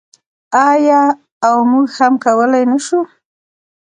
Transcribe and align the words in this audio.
آیا 0.69 1.01
او 1.47 1.55
موږ 1.71 1.89
هم 1.99 2.13
کولی 2.25 2.63
نشو؟ 2.71 2.99